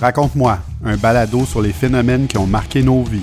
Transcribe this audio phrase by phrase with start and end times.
[0.00, 3.20] Raconte-moi, un balado sur les phénomènes qui ont marqué nos vies.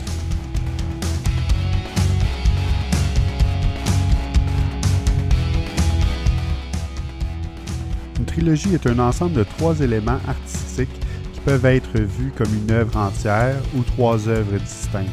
[8.19, 10.99] Une trilogie est un ensemble de trois éléments artistiques
[11.33, 15.09] qui peuvent être vus comme une œuvre entière ou trois œuvres distinctes.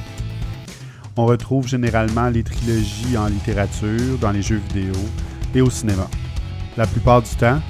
[1.16, 4.92] On retrouve généralement les trilogies en littérature, dans les jeux vidéo
[5.54, 6.08] et au cinéma.
[6.76, 7.60] La plupart du temps,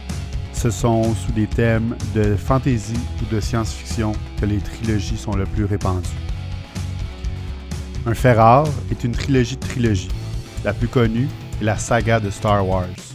[0.55, 5.45] ce sont sous des thèmes de fantasy ou de science-fiction que les trilogies sont le
[5.45, 6.09] plus répandues.
[8.07, 8.37] Un fait
[8.91, 10.09] est une trilogie de trilogies.
[10.65, 11.29] La plus connue
[11.61, 13.14] est la saga de Star Wars.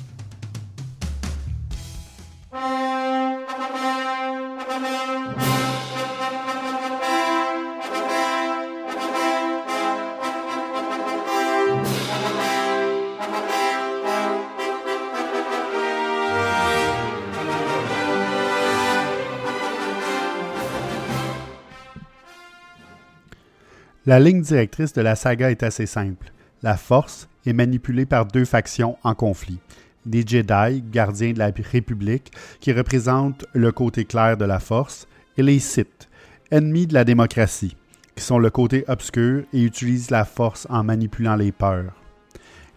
[24.10, 26.32] La ligne directrice de la saga est assez simple.
[26.64, 29.60] La Force est manipulée par deux factions en conflit.
[30.04, 35.08] Des Jedi, gardiens de la République, qui représentent le côté clair de la Force,
[35.38, 36.10] et les Sith,
[36.50, 37.78] ennemis de la démocratie,
[38.16, 41.94] qui sont le côté obscur et utilisent la Force en manipulant les peurs.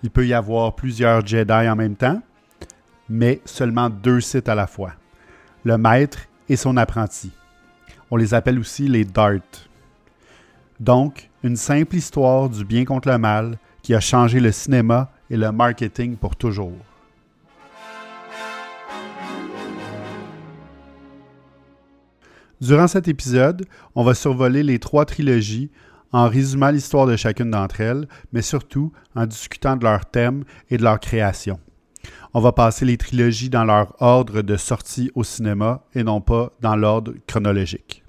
[0.02, 2.20] Il peut y avoir plusieurs Jedi en même temps,
[3.08, 4.92] mais seulement deux Sith à la fois.
[5.64, 6.18] Le maître
[6.50, 7.30] et son apprenti.
[8.10, 9.70] On les appelle aussi les Darth.
[10.82, 15.36] Donc, une simple histoire du bien contre le mal qui a changé le cinéma et
[15.36, 16.72] le marketing pour toujours.
[22.60, 25.70] Durant cet épisode, on va survoler les trois trilogies
[26.10, 30.78] en résumant l'histoire de chacune d'entre elles, mais surtout en discutant de leurs thèmes et
[30.78, 31.60] de leur création.
[32.34, 36.50] On va passer les trilogies dans leur ordre de sortie au cinéma et non pas
[36.60, 38.01] dans l'ordre chronologique.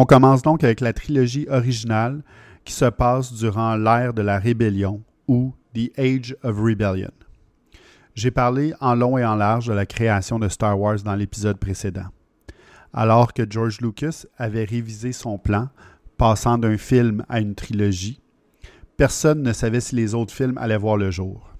[0.00, 2.22] On commence donc avec la trilogie originale
[2.64, 7.10] qui se passe durant l'ère de la rébellion ou The Age of Rebellion.
[8.14, 11.58] J'ai parlé en long et en large de la création de Star Wars dans l'épisode
[11.58, 12.06] précédent.
[12.92, 15.68] Alors que George Lucas avait révisé son plan,
[16.16, 18.22] passant d'un film à une trilogie,
[18.96, 21.50] personne ne savait si les autres films allaient voir le jour.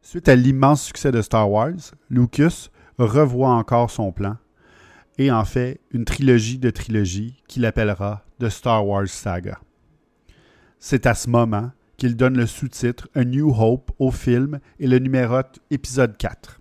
[0.00, 4.36] Suite à l'immense succès de Star Wars, Lucas revoit encore son plan
[5.18, 9.58] et en fait une trilogie de trilogies qu'il appellera The Star Wars Saga.
[10.78, 14.98] C'est à ce moment qu'il donne le sous-titre A New Hope au film et le
[14.98, 16.60] numérote épisode 4.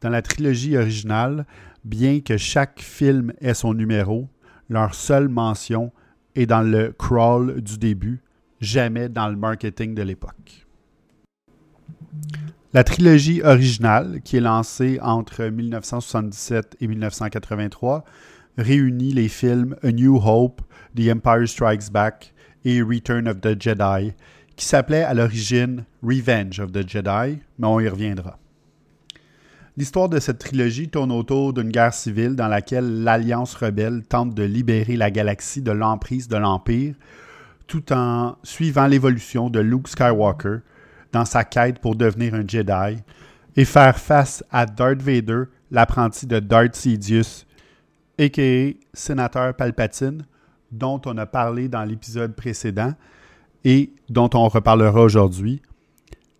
[0.00, 1.46] Dans la trilogie originale,
[1.84, 4.28] bien que chaque film ait son numéro,
[4.68, 5.92] leur seule mention
[6.34, 8.22] est dans le crawl du début,
[8.60, 10.66] jamais dans le marketing de l'époque.
[12.74, 18.04] La trilogie originale, qui est lancée entre 1977 et 1983,
[18.58, 20.60] réunit les films A New Hope,
[20.96, 22.34] The Empire Strikes Back
[22.64, 24.12] et Return of the Jedi,
[24.56, 28.40] qui s'appelait à l'origine Revenge of the Jedi, mais on y reviendra.
[29.76, 34.42] L'histoire de cette trilogie tourne autour d'une guerre civile dans laquelle l'Alliance rebelle tente de
[34.42, 36.96] libérer la galaxie de l'emprise de l'Empire,
[37.68, 40.58] tout en suivant l'évolution de Luke Skywalker
[41.14, 43.00] dans sa quête pour devenir un Jedi
[43.56, 47.44] et faire face à Darth Vader, l'apprenti de Darth Sidious,
[48.18, 48.72] a.k.a.
[48.92, 50.26] Sénateur Palpatine,
[50.72, 52.94] dont on a parlé dans l'épisode précédent
[53.64, 55.62] et dont on reparlera aujourd'hui.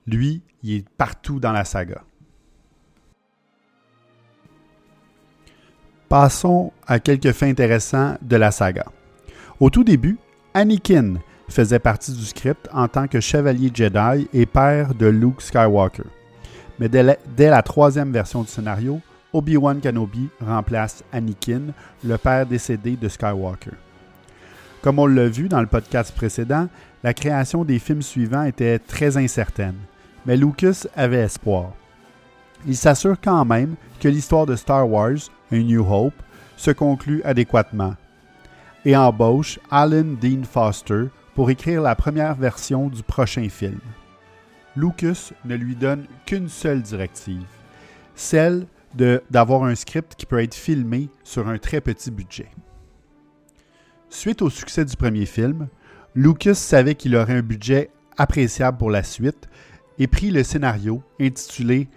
[0.09, 2.03] Lui, il est partout dans la saga.
[6.09, 8.87] Passons à quelques faits intéressants de la saga.
[9.61, 10.19] Au tout début,
[10.53, 11.15] Anakin
[11.55, 16.03] faisait partie du script en tant que chevalier Jedi et père de Luke Skywalker.
[16.81, 19.01] Mais dès la, troisième version du scénario,
[19.33, 21.73] Obi-Wan Kenobi remplace Anakin,
[22.05, 23.71] le père décédé de Skywalker.
[24.83, 26.69] Comme on l'a vu dans le podcast précédent,
[27.05, 29.77] la création des films suivants était très incertaine,
[30.27, 31.73] mais Lucas avait espoir.
[32.67, 36.21] Il s'assure quand même que l'histoire de Star Wars, A New Hope,
[36.57, 37.95] se conclut adéquatement
[38.85, 43.81] et embauche Alan Dean Foster pour écrire la première version du prochain film.
[44.77, 47.47] Lucas ne lui donne qu'une seule directive,
[48.15, 52.49] celle d'avoir un script qui peut être filmé sur un très petit budget.
[54.09, 55.69] Suite au succès du premier film,
[56.15, 59.49] Lucas savait qu'il aurait un budget appréciable pour la suite
[59.99, 61.89] et prit le scénario intitulé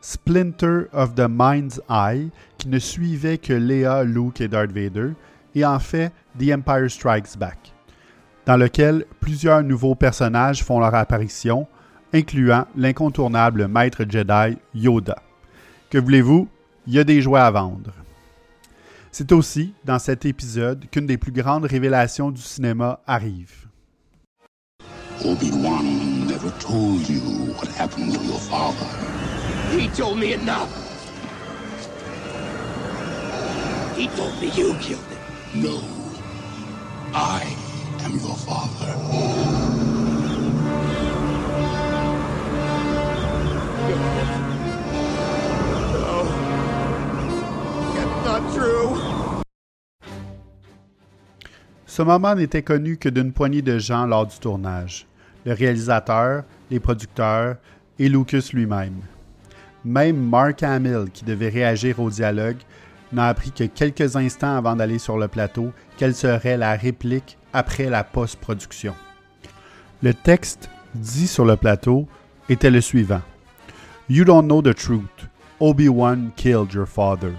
[0.00, 5.10] Splinter of the Mind's Eye, qui ne suivait que Leia, Luke et Darth Vader,
[5.54, 7.72] et en fait The Empire Strikes Back,
[8.46, 11.66] dans lequel plusieurs nouveaux personnages font leur apparition,
[12.12, 15.16] incluant l'incontournable maître Jedi Yoda.
[15.90, 16.48] Que voulez-vous?
[16.86, 17.92] Il y a des jouets à vendre.
[19.12, 23.66] C'est aussi dans cet épisode qu'une des plus grandes révélations du cinéma arrive.
[25.24, 28.86] Obi-Wan never told you what happened to your father.
[29.76, 30.70] He told me enough.
[33.96, 35.62] He told me you killed him.
[35.62, 35.80] No.
[37.12, 37.42] I
[38.04, 38.92] am your father.
[47.94, 48.96] That's not true.
[51.86, 55.06] Ce moment n'était connu que d'une poignée de gens lors du tournage.
[55.44, 57.56] Le réalisateur, les producteurs
[57.98, 59.00] et Lucas lui-même.
[59.84, 62.58] Même Mark Hamill, qui devait réagir au dialogue,
[63.12, 67.90] n'a appris que quelques instants avant d'aller sur le plateau quelle serait la réplique après
[67.90, 68.94] la post-production.
[70.02, 72.08] Le texte dit sur le plateau
[72.48, 73.22] était le suivant.
[74.08, 75.28] You don't know the truth.
[75.60, 77.32] Obi-Wan killed your father.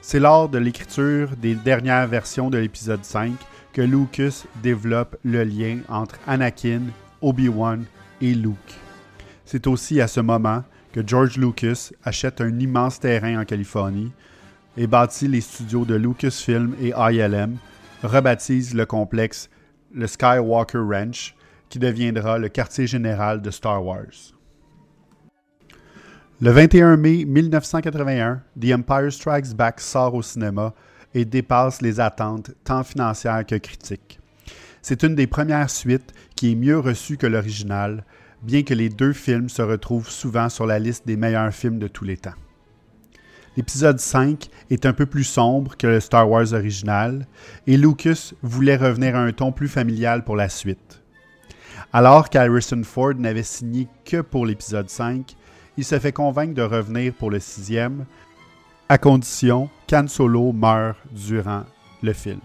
[0.00, 3.32] C'est lors de l'écriture des dernières versions de l'épisode 5
[3.74, 6.80] que Lucas développe le lien entre Anakin,
[7.20, 7.84] Obi-Wan
[8.22, 8.74] et Luke.
[9.44, 14.10] C'est aussi à ce moment que George Lucas achète un immense terrain en Californie
[14.78, 17.56] et bâtit les studios de Lucasfilm et ILM,
[18.04, 19.50] rebaptise le complexe
[19.92, 21.34] le Skywalker Ranch,
[21.68, 24.34] qui deviendra le quartier général de Star Wars.
[26.40, 30.72] Le 21 mai 1981, The Empire Strikes Back sort au cinéma
[31.12, 34.20] et dépasse les attentes tant financières que critiques.
[34.80, 38.04] C'est une des premières suites qui est mieux reçue que l'original,
[38.42, 41.88] bien que les deux films se retrouvent souvent sur la liste des meilleurs films de
[41.88, 42.34] tous les temps.
[43.58, 47.26] L'épisode 5 est un peu plus sombre que le Star Wars original,
[47.66, 51.02] et Lucas voulait revenir à un ton plus familial pour la suite.
[51.92, 55.34] Alors qu'Harrison Ford n'avait signé que pour l'épisode 5,
[55.76, 58.06] il se fait convaincre de revenir pour le sixième,
[58.88, 61.64] à condition qu'Han Solo meure durant
[62.00, 62.38] le film.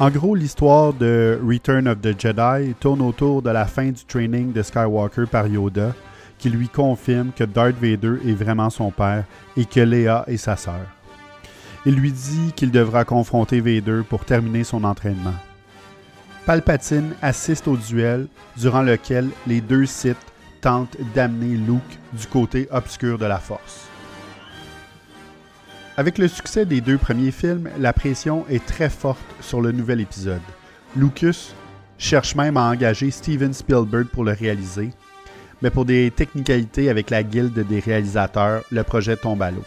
[0.00, 4.50] En gros, l'histoire de Return of the Jedi tourne autour de la fin du training
[4.50, 5.92] de Skywalker par Yoda,
[6.38, 9.24] qui lui confirme que Darth Vader est vraiment son père
[9.58, 10.86] et que Leia est sa sœur.
[11.84, 15.34] Il lui dit qu'il devra confronter Vader pour terminer son entraînement.
[16.46, 18.26] Palpatine assiste au duel
[18.56, 20.16] durant lequel les deux Sith
[20.62, 23.89] tentent d'amener Luke du côté obscur de la Force.
[26.00, 30.00] Avec le succès des deux premiers films, la pression est très forte sur le nouvel
[30.00, 30.40] épisode.
[30.96, 31.52] Lucas
[31.98, 34.92] cherche même à engager Steven Spielberg pour le réaliser,
[35.60, 39.62] mais pour des technicalités avec la guilde des réalisateurs, le projet tombe à l'eau.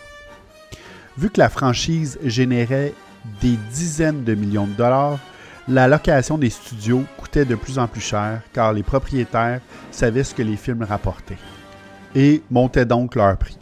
[1.19, 2.95] Vu que la franchise générait
[3.39, 5.19] des dizaines de millions de dollars,
[5.67, 10.33] la location des studios coûtait de plus en plus cher car les propriétaires savaient ce
[10.33, 11.37] que les films rapportaient
[12.15, 13.59] et montaient donc leur prix.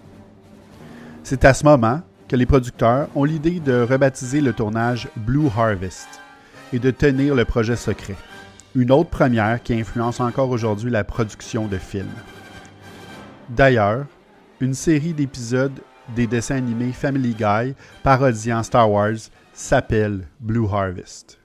[1.21, 6.07] C'est à ce moment que les producteurs ont l'idée de rebaptiser le tournage Blue Harvest
[6.71, 8.15] et de tenir le projet secret.
[8.73, 12.07] Une autre première qui influence encore aujourd'hui la production de films.
[13.49, 14.05] D'ailleurs,
[14.61, 15.77] une série d'épisodes
[16.15, 21.37] des dessins animés Family Guy parodiant Star Wars s'appelle Blue Harvest.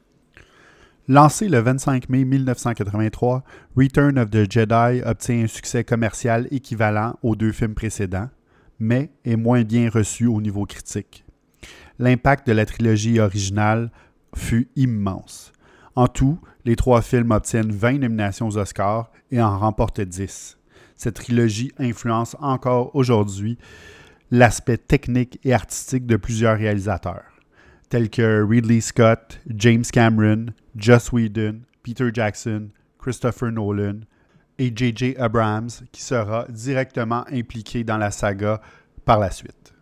[1.09, 3.43] Lancé le 25 mai 1983,
[3.76, 8.28] Return of the Jedi obtient un succès commercial équivalent aux deux films précédents,
[8.78, 11.25] mais est moins bien reçu au niveau critique.
[11.99, 13.90] L'impact de la trilogie originale
[14.35, 15.52] fut immense.
[15.95, 20.59] En tout, les trois films obtiennent 20 nominations aux Oscars et en remportent 10.
[20.97, 23.59] Cette trilogie influence encore aujourd'hui
[24.30, 27.40] l'aspect technique et artistique de plusieurs réalisateurs,
[27.88, 34.00] tels que Ridley Scott, James Cameron, Joss Whedon, Peter Jackson, Christopher Nolan,
[34.59, 35.17] et J.J.
[35.19, 38.61] Abrams, qui sera directement impliqué dans la saga
[39.05, 39.73] par la suite.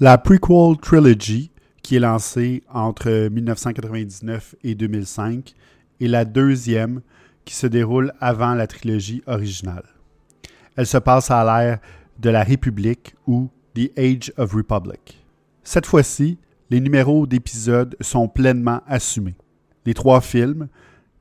[0.00, 1.50] La prequel trilogy,
[1.82, 5.54] qui est lancée entre 1999 et 2005,
[6.00, 7.00] est la deuxième
[7.48, 9.84] qui se déroule avant la trilogie originale.
[10.76, 11.78] Elle se passe à l'ère
[12.18, 15.24] de la République ou The Age of Republic.
[15.62, 16.36] Cette fois-ci,
[16.68, 19.34] les numéros d'épisodes sont pleinement assumés.
[19.86, 20.68] Les trois films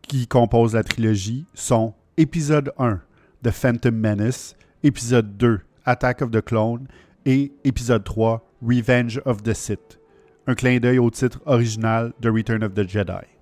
[0.02, 3.00] qui composent la trilogie sont épisode 1,
[3.44, 6.88] The Phantom Menace, épisode 2, Attack of the Clone
[7.26, 9.98] et épisode 3, Revenge of the Sith,
[10.46, 13.37] un clin d'œil au titre original de Return of the Jedi.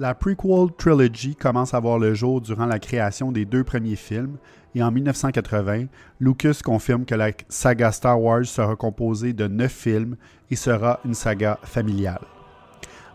[0.00, 4.36] La prequel trilogy commence à voir le jour durant la création des deux premiers films
[4.76, 5.86] et en 1980,
[6.20, 10.16] Lucas confirme que la saga Star Wars sera composée de neuf films
[10.52, 12.20] et sera une saga familiale.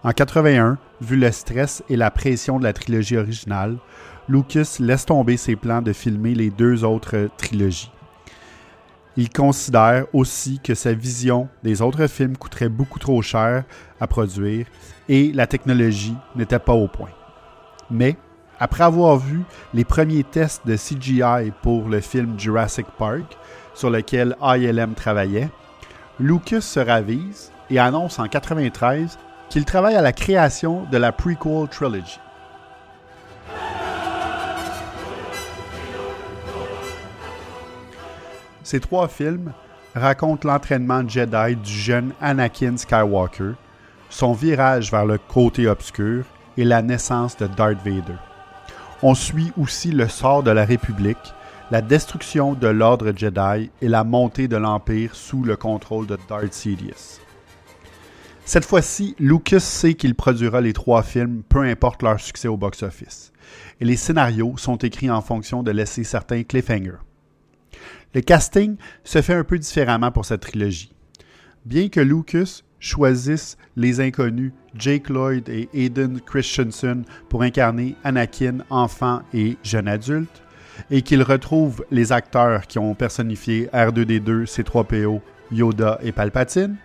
[0.03, 3.77] En 81, vu le stress et la pression de la trilogie originale,
[4.27, 7.91] Lucas laisse tomber ses plans de filmer les deux autres trilogies.
[9.15, 13.63] Il considère aussi que sa vision des autres films coûterait beaucoup trop cher
[13.99, 14.65] à produire
[15.07, 17.11] et la technologie n'était pas au point.
[17.91, 18.17] Mais,
[18.59, 19.43] après avoir vu
[19.73, 23.37] les premiers tests de CGI pour le film Jurassic Park,
[23.75, 25.49] sur lequel ILM travaillait,
[26.19, 29.17] Lucas se ravise et annonce en 1993
[29.49, 32.19] qu'il travaille à la création de la prequel trilogy.
[38.63, 39.51] Ces trois films
[39.93, 43.53] racontent l'entraînement Jedi du jeune Anakin Skywalker,
[44.09, 46.25] son virage vers le côté obscur
[46.57, 48.17] et la naissance de Darth Vader.
[49.01, 51.33] On suit aussi le sort de la République,
[51.71, 56.53] la destruction de l'ordre Jedi et la montée de l'Empire sous le contrôle de Darth
[56.53, 57.19] Sidious.
[58.45, 63.31] Cette fois-ci, Lucas sait qu'il produira les trois films, peu importe leur succès au box-office.
[63.79, 66.99] Et les scénarios sont écrits en fonction de laisser certains cliffhangers.
[68.13, 70.93] Le casting se fait un peu différemment pour cette trilogie.
[71.65, 79.21] Bien que Lucas choisisse les inconnus Jake Lloyd et Aiden Christensen pour incarner Anakin enfant
[79.33, 80.43] et jeune adulte,
[80.91, 86.77] et qu'il retrouve les acteurs qui ont personnifié R2D2, C3PO, Yoda et Palpatine,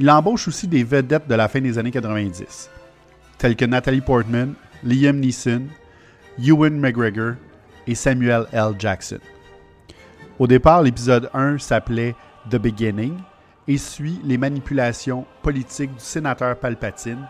[0.00, 2.70] il embauche aussi des vedettes de la fin des années 90,
[3.38, 5.66] telles que Natalie Portman, Liam Neeson,
[6.42, 7.34] Ewan McGregor
[7.86, 8.74] et Samuel L.
[8.78, 9.20] Jackson.
[10.38, 12.16] Au départ, l'épisode 1 s'appelait
[12.50, 13.14] The Beginning
[13.68, 17.26] et suit les manipulations politiques du sénateur Palpatine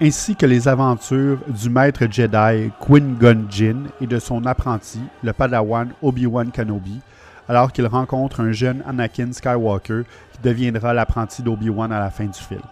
[0.00, 5.90] ainsi que les aventures du maître Jedi Qui-Gon Jinn et de son apprenti, le padawan
[6.02, 7.00] Obi-Wan Kenobi,
[7.48, 12.38] alors qu'il rencontre un jeune Anakin Skywalker qui deviendra l'apprenti d'Obi-Wan à la fin du
[12.38, 12.62] film.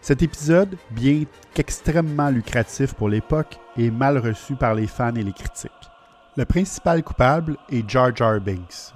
[0.00, 5.32] Cet épisode, bien qu'extrêmement lucratif pour l'époque, est mal reçu par les fans et les
[5.32, 5.89] critiques.
[6.36, 8.94] Le principal coupable est Jar Jar Binks.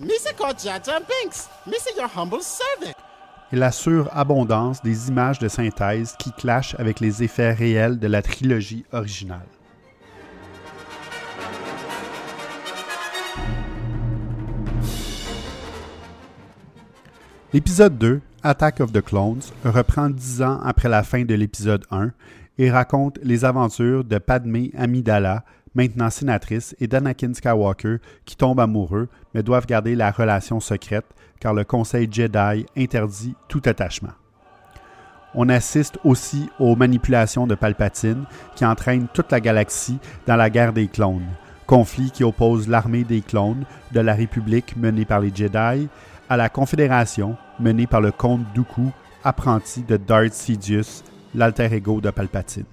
[0.00, 1.48] Jar Jar Binks.
[1.94, 2.94] your humble servant.
[3.52, 8.22] Et la surabondance des images de synthèse qui clashent avec les effets réels de la
[8.22, 9.46] trilogie originale.
[17.52, 22.10] L'épisode 2, Attack of the Clones, reprend dix ans après la fin de l'épisode 1
[22.56, 25.44] et raconte les aventures de Padmé Amidala,
[25.74, 31.06] maintenant sénatrice, et d'Anakin Skywalker, qui tombent amoureux, mais doivent garder la relation secrète,
[31.40, 34.12] car le Conseil Jedi interdit tout attachement.
[35.34, 38.24] On assiste aussi aux manipulations de Palpatine,
[38.54, 41.26] qui entraînent toute la galaxie dans la guerre des clones,
[41.66, 45.88] conflit qui oppose l'armée des clones de la République menée par les Jedi
[46.28, 48.90] à la Confédération menée par le comte Dooku,
[49.24, 51.02] apprenti de Darth Sidious,
[51.34, 52.64] l'alter ego de Palpatine.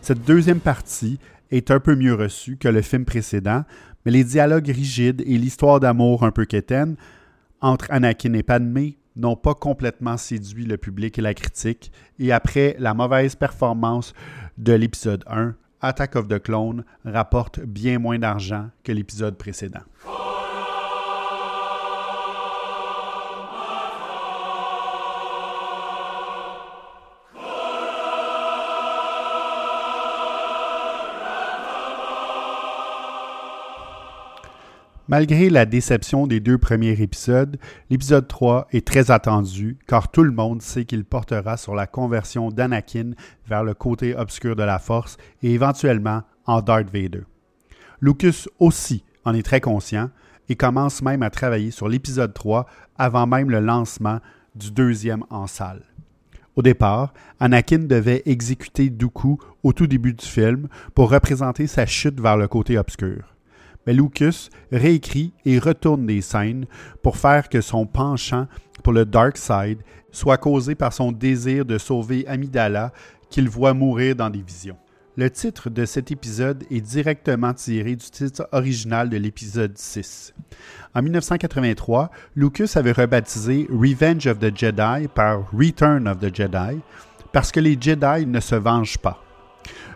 [0.00, 1.18] Cette deuxième partie
[1.50, 3.64] est un peu mieux reçu que le film précédent,
[4.04, 6.96] mais les dialogues rigides et l'histoire d'amour un peu quétaine
[7.60, 12.76] entre Anakin et Padmé n'ont pas complètement séduit le public et la critique, et après
[12.78, 14.12] la mauvaise performance
[14.58, 19.82] de l'épisode 1, Attack of the Clone rapporte bien moins d'argent que l'épisode précédent.
[35.08, 37.58] Malgré la déception des deux premiers épisodes,
[37.90, 42.50] l'épisode 3 est très attendu car tout le monde sait qu'il portera sur la conversion
[42.50, 43.12] d'Anakin
[43.46, 47.22] vers le côté obscur de la Force et éventuellement en Darth Vader.
[48.00, 50.10] Lucas aussi en est très conscient
[50.48, 52.66] et commence même à travailler sur l'épisode 3
[52.98, 54.18] avant même le lancement
[54.56, 55.84] du deuxième en salle.
[56.56, 62.20] Au départ, Anakin devait exécuter Dooku au tout début du film pour représenter sa chute
[62.20, 63.35] vers le côté obscur
[63.92, 66.66] Lucas réécrit et retourne des scènes
[67.02, 68.46] pour faire que son penchant
[68.82, 69.78] pour le Dark Side
[70.10, 72.92] soit causé par son désir de sauver Amidala
[73.30, 74.76] qu'il voit mourir dans des visions.
[75.18, 80.34] Le titre de cet épisode est directement tiré du titre original de l'épisode 6.
[80.94, 86.80] En 1983, Lucas avait rebaptisé Revenge of the Jedi par Return of the Jedi
[87.32, 89.25] parce que les Jedi ne se vengent pas.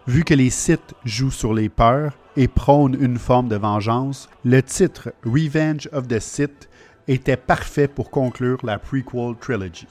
[0.06, 4.62] Vu que les Sith jouent sur les peurs et prônent une forme de vengeance, le
[4.62, 6.68] titre Revenge of the Sith
[7.08, 9.88] était parfait pour conclure la prequel trilogy.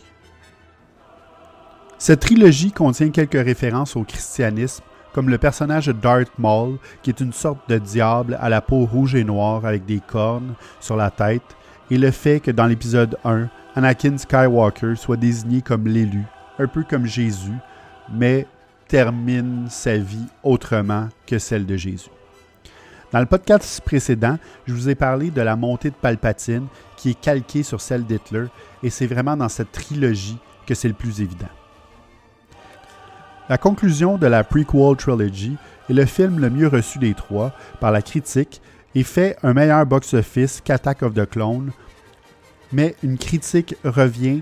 [1.98, 4.84] Cette trilogie contient quelques références au christianisme,
[5.14, 8.86] comme le personnage de Darth Maul, qui est une sorte de diable à la peau
[8.86, 11.44] rouge et noire avec des cornes sur la tête,
[11.92, 16.24] et le fait que dans l'épisode 1, Anakin Skywalker soit désigné comme l'élu,
[16.58, 17.58] un peu comme Jésus,
[18.14, 18.48] mais
[18.90, 22.10] termine sa vie autrement que celle de Jésus.
[23.14, 26.68] Dans le podcast précédent, je vous ai parlé de la montée de Palpatine
[26.98, 28.48] qui est calquée sur celle d'Hitler,
[28.84, 31.50] et c'est vraiment dans cette trilogie que c'est le plus évident.
[33.48, 35.56] La conclusion de la prequel trilogy
[35.90, 38.60] est le film le mieux reçu des trois par la critique
[38.96, 41.72] et fait un meilleur box-office qu'Attack of the Clone,
[42.72, 44.42] mais une critique revient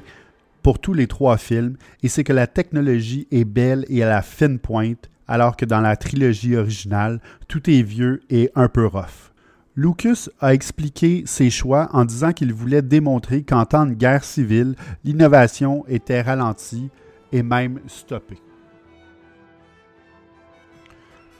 [0.67, 4.21] pour tous les trois films, et c'est que la technologie est belle et à la
[4.21, 9.31] fine pointe, alors que dans la trilogie originale, tout est vieux et un peu rough.
[9.77, 14.75] Lucas a expliqué ses choix en disant qu'il voulait démontrer qu'en temps de guerre civile,
[15.05, 16.89] l'innovation était ralentie
[17.31, 18.41] et même stoppée.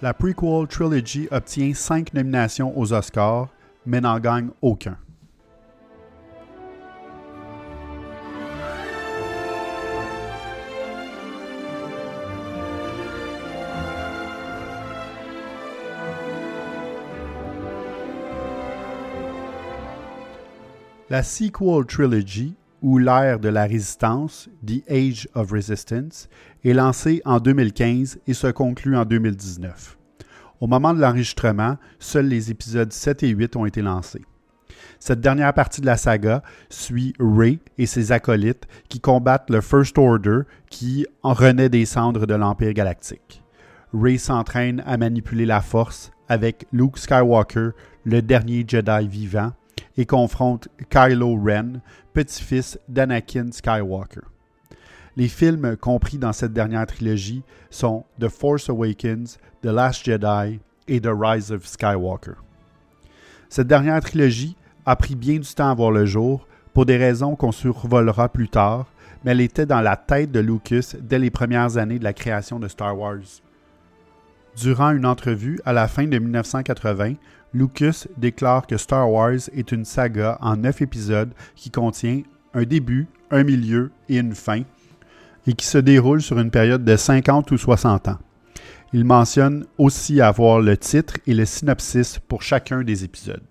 [0.01, 3.50] La prequel trilogy obtient cinq nominations aux Oscars,
[3.86, 4.98] mais n'en gagne aucun.
[21.09, 26.27] La sequel trilogy, ou l'ère de la résistance, The Age of Resistance,
[26.65, 29.97] est lancée en 2015 et se conclut en 2019.
[30.59, 34.25] Au moment de l'enregistrement, seuls les épisodes 7 et 8 ont été lancés.
[34.99, 39.97] Cette dernière partie de la saga suit Rey et ses acolytes qui combattent le First
[39.97, 43.41] Order qui en renaît des cendres de l'Empire galactique.
[43.93, 47.69] Rey s'entraîne à manipuler la force avec Luke Skywalker,
[48.03, 49.53] le dernier Jedi vivant,
[49.97, 51.81] et confronte Kylo Ren,
[52.13, 54.21] petit-fils d'Anakin Skywalker.
[55.15, 61.01] Les films compris dans cette dernière trilogie sont The Force Awakens, The Last Jedi et
[61.01, 62.35] The Rise of Skywalker.
[63.49, 67.35] Cette dernière trilogie a pris bien du temps à voir le jour pour des raisons
[67.35, 68.85] qu'on survolera plus tard,
[69.23, 72.59] mais elle était dans la tête de Lucas dès les premières années de la création
[72.59, 73.41] de Star Wars.
[74.55, 77.15] Durant une entrevue à la fin de 1980,
[77.53, 82.21] Lucas déclare que Star Wars est une saga en neuf épisodes qui contient
[82.53, 84.63] un début, un milieu et une fin,
[85.45, 88.19] et qui se déroule sur une période de 50 ou 60 ans.
[88.93, 93.43] Il mentionne aussi avoir le titre et le synopsis pour chacun des épisodes.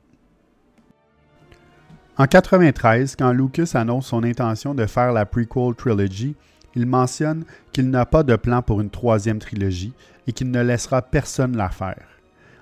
[2.19, 6.35] En 93, quand Lucas annonce son intention de faire la prequel trilogy,
[6.75, 9.93] il mentionne qu'il n'a pas de plan pour une troisième trilogie
[10.27, 12.07] et qu'il ne laissera personne la faire.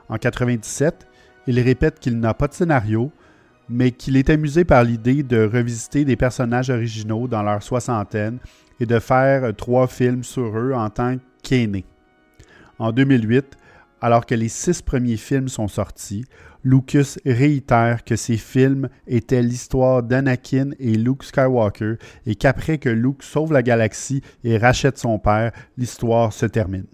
[0.08, 1.06] En 97,
[1.46, 3.10] il répète qu'il n'a pas de scénario,
[3.68, 8.38] mais qu'il est amusé par l'idée de revisiter des personnages originaux dans leur soixantaine
[8.80, 11.84] et de faire trois films sur eux en tant qu'aînés.
[12.78, 13.56] En 2008,
[14.00, 16.24] alors que les six premiers films sont sortis,
[16.62, 21.94] Lucas réitère que ces films étaient l'histoire d'Anakin et Luke Skywalker
[22.26, 26.86] et qu'après que Luke sauve la galaxie et rachète son père, l'histoire se termine.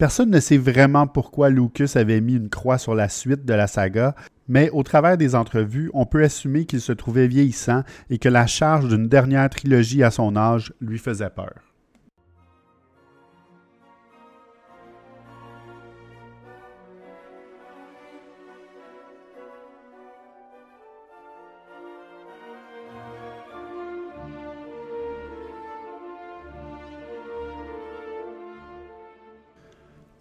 [0.00, 3.66] Personne ne sait vraiment pourquoi Lucas avait mis une croix sur la suite de la
[3.66, 4.14] saga,
[4.48, 8.46] mais au travers des entrevues, on peut assumer qu'il se trouvait vieillissant et que la
[8.46, 11.69] charge d'une dernière trilogie à son âge lui faisait peur.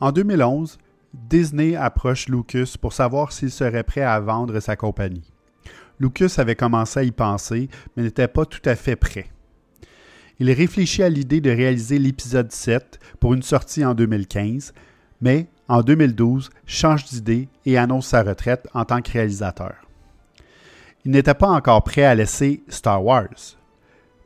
[0.02, 0.78] En 2011,
[1.14, 5.30] Disney approche Lucas pour savoir s'il serait prêt à vendre sa compagnie.
[6.00, 9.30] Lucas avait commencé à y penser, mais n'était pas tout à fait prêt.
[10.40, 14.74] Il réfléchit à l'idée de réaliser l'épisode 7 pour une sortie en 2015,
[15.20, 19.76] mais en 2012 change d'idée et annonce sa retraite en tant que réalisateur.
[21.04, 23.58] Il n'était pas encore prêt à laisser Star Wars.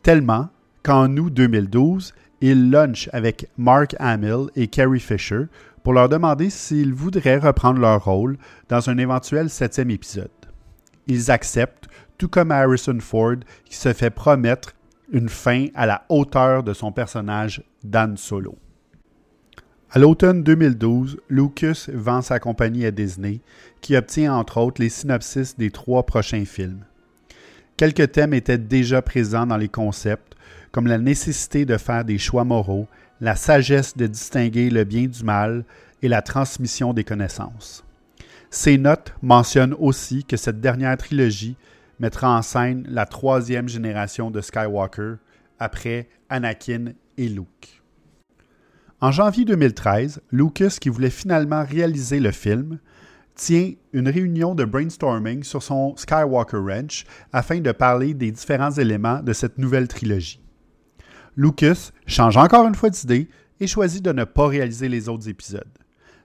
[0.03, 0.49] Tellement
[0.83, 2.13] qu'en août 2012,
[2.51, 5.45] il lunch avec Mark Hamill et Carrie Fisher
[5.81, 10.29] pour leur demander s'ils voudraient reprendre leur rôle dans un éventuel septième épisode.
[11.07, 14.73] Ils acceptent, tout comme Harrison Ford qui se fait promettre
[15.13, 18.57] une fin à la hauteur de son personnage Dan Solo.
[19.89, 23.39] À l'automne 2012, Lucas vend sa compagnie à Disney,
[23.79, 26.83] qui obtient entre autres les synopsis des trois prochains films.
[27.77, 30.32] Quelques thèmes étaient déjà présents dans les concepts,
[30.73, 32.87] comme la nécessité de faire des choix moraux,
[33.21, 35.63] la sagesse de distinguer le bien du mal
[36.01, 37.85] et la transmission des connaissances.
[38.49, 41.55] Ces notes mentionnent aussi que cette dernière trilogie
[41.99, 45.15] mettra en scène la troisième génération de Skywalker
[45.59, 47.81] après Anakin et Luke.
[48.99, 52.79] En janvier 2013, Lucas, qui voulait finalement réaliser le film,
[53.35, 59.21] tient une réunion de brainstorming sur son Skywalker Ranch afin de parler des différents éléments
[59.21, 60.42] de cette nouvelle trilogie.
[61.35, 63.27] Lucas change encore une fois d'idée
[63.59, 65.63] et choisit de ne pas réaliser les autres épisodes.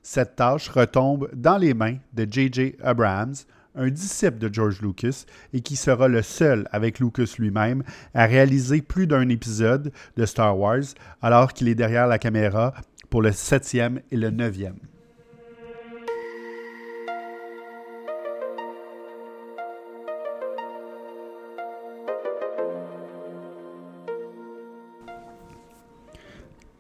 [0.03, 2.77] Cette tâche retombe dans les mains de J.J.
[2.83, 3.35] Abrams,
[3.75, 7.83] un disciple de George Lucas et qui sera le seul avec Lucas lui-même
[8.15, 10.83] à réaliser plus d'un épisode de Star Wars
[11.23, 12.75] alors qu'il est derrière la caméra
[13.09, 14.79] pour le septième et le neuvième.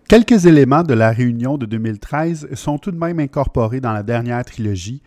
[0.08, 4.42] Quelques éléments de la réunion de 2013 sont tout de même incorporés dans la dernière
[4.42, 5.02] trilogie,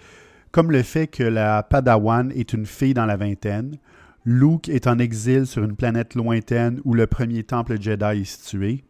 [0.51, 3.79] comme le fait que la Padawan est une fille dans la vingtaine,
[4.25, 8.83] Luke est en exil sur une planète lointaine où le premier temple Jedi est situé,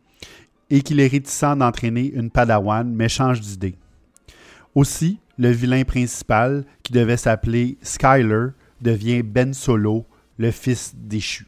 [0.69, 3.75] et qu'il est réticent d'entraîner une Padawan mais change d'idée.
[4.75, 8.47] Aussi, le vilain principal, qui devait s'appeler Skyler,
[8.81, 10.05] devient Ben Solo,
[10.37, 11.45] le fils déchu.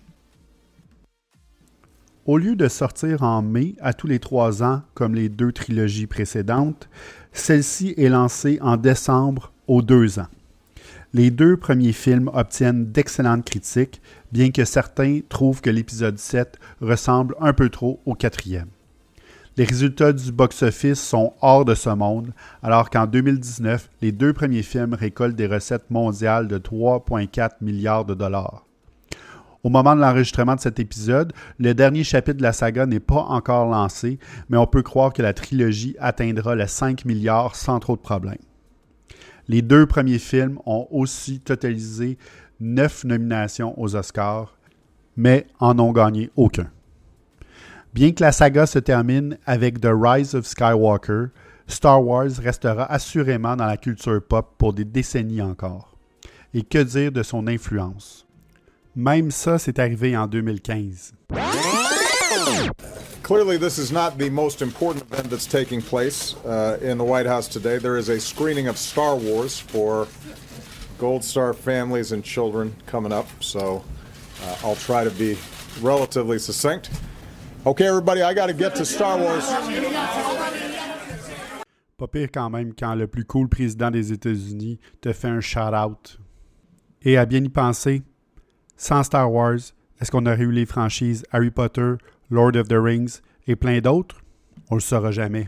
[2.26, 6.08] Au lieu de sortir en mai à tous les trois ans comme les deux trilogies
[6.08, 6.88] précédentes,
[7.34, 10.30] celle-ci est lancée en décembre aux deux ans.
[11.14, 17.36] Les deux premiers films obtiennent d'excellentes critiques, bien que certains trouvent que l'épisode 7 ressemble
[17.42, 18.70] un peu trop au quatrième.
[19.58, 22.32] Les résultats du box-office sont hors de ce monde,
[22.64, 28.14] alors qu'en 2019, les deux premiers films récoltent des recettes mondiales de 3,4 milliards de
[28.14, 28.66] dollars.
[29.63, 33.21] Au moment de l'enregistrement de cet épisode, le dernier chapitre de la saga n'est pas
[33.21, 37.95] encore lancé, mais on peut croire que la trilogie atteindra les 5 milliards sans trop
[37.95, 38.36] de problèmes.
[39.47, 42.17] Les deux premiers films ont aussi totalisé
[42.60, 44.58] 9 nominations aux Oscars,
[45.15, 46.69] mais en ont gagné aucun.
[47.93, 51.28] Bien que la saga se termine avec The Rise of Skywalker,
[51.67, 55.95] Star Wars restera assurément dans la culture pop pour des décennies encore.
[56.54, 58.23] Et que dire de son influence?
[58.96, 61.14] Même ça, c'est arrivé en 2015.
[63.24, 67.26] Clearly, this is not the most important event that's taking place uh, in the White
[67.26, 67.80] House today.
[67.80, 70.08] There is a screening of Star Wars for
[71.00, 73.84] Gold Star families and children coming up, so
[74.44, 75.38] uh, I'll try to be
[75.82, 76.90] relatively succinct.
[77.66, 79.50] Okay, everybody, I got to get to Star Wars.
[81.98, 86.20] Pas pire quand même quand le plus cool président des États-Unis te fait un shout-out.
[87.04, 88.04] Et à bien y penser,
[88.78, 89.60] sans Star Wars,
[90.02, 91.94] est-ce qu'on aurait eu les franchises Harry Potter,
[92.30, 94.18] Lord of the Rings et plein d'autres?
[94.70, 95.48] On le saura jamais.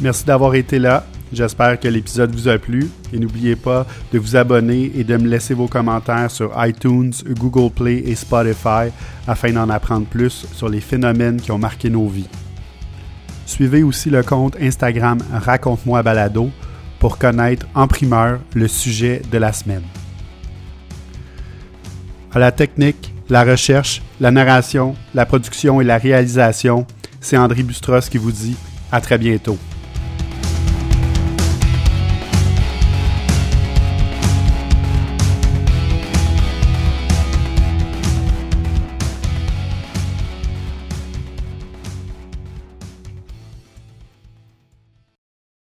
[0.00, 1.06] Merci d'avoir été là.
[1.32, 5.26] J'espère que l'épisode vous a plu et n'oubliez pas de vous abonner et de me
[5.26, 8.92] laisser vos commentaires sur iTunes, Google Play et Spotify
[9.26, 12.28] afin d'en apprendre plus sur les phénomènes qui ont marqué nos vies.
[13.46, 16.50] Suivez aussi le compte Instagram Raconte-moi Balado
[16.98, 19.82] pour connaître en primeur le sujet de la semaine.
[22.32, 26.86] À la technique, la recherche, la narration, la production et la réalisation,
[27.20, 28.56] c'est André Bustros qui vous dit
[28.90, 29.58] à très bientôt.